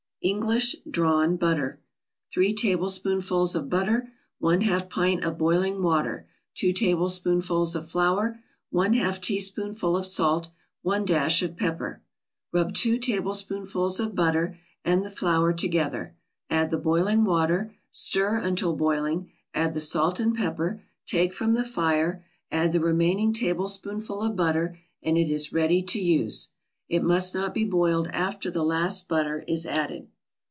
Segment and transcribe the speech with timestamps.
[0.23, 1.79] ENGLISH DRAWN BUTTER
[2.31, 8.39] 3 tablespoonfuls of butter 1/2 pint of boiling water 2 tablespoonfuls of flour
[8.71, 10.49] 1/2 teaspoonful of salt
[10.83, 12.03] 1 dash of pepper
[12.53, 16.15] Rub two tablespoonfuls of butter and the flour together,
[16.51, 21.63] add the boiling water, stir until boiling, add the salt and pepper; take from the
[21.63, 26.49] fire, add the remaining tablespoonful of butter and it is ready for use.
[26.87, 30.09] It must not be boiled after the last butter is added.